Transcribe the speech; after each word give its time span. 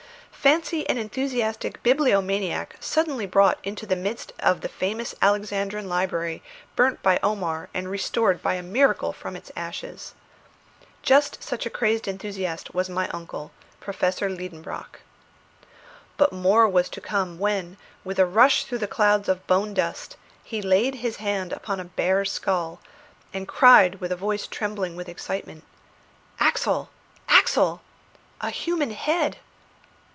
Fancy 0.43 0.89
an 0.89 0.97
enthusiastic 0.97 1.83
bibliomaniac 1.83 2.75
suddenly 2.79 3.27
brought 3.27 3.59
into 3.63 3.85
the 3.85 3.95
midst 3.95 4.33
of 4.39 4.61
the 4.61 4.69
famous 4.69 5.13
Alexandrian 5.21 5.87
library 5.87 6.41
burnt 6.75 6.99
by 7.03 7.19
Omar 7.21 7.69
and 7.75 7.87
restored 7.91 8.41
by 8.41 8.55
a 8.55 8.63
miracle 8.63 9.13
from 9.13 9.35
its 9.35 9.51
ashes! 9.55 10.15
just 11.03 11.43
such 11.43 11.67
a 11.67 11.69
crazed 11.69 12.07
enthusiast 12.07 12.73
was 12.73 12.89
my 12.89 13.07
uncle, 13.09 13.51
Professor 13.79 14.29
Liedenbrock. 14.31 15.01
But 16.17 16.33
more 16.33 16.67
was 16.67 16.89
to 16.89 17.01
come, 17.01 17.37
when, 17.37 17.77
with 18.03 18.17
a 18.17 18.25
rush 18.25 18.63
through 18.63 18.79
clouds 18.79 19.29
of 19.29 19.45
bone 19.45 19.75
dust, 19.75 20.17
he 20.43 20.59
laid 20.59 20.95
his 20.95 21.17
hand 21.17 21.53
upon 21.53 21.79
a 21.79 21.85
bare 21.85 22.25
skull, 22.25 22.79
and 23.31 23.47
cried 23.47 24.01
with 24.01 24.11
a 24.11 24.15
voice 24.15 24.47
trembling 24.47 24.95
with 24.95 25.07
excitement: 25.07 25.63
"Axel! 26.39 26.89
Axel! 27.29 27.81
a 28.41 28.49
human 28.49 28.89
head!" 28.89 29.37